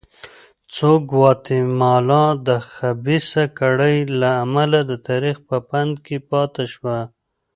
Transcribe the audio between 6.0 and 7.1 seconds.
کې پاتې شوه.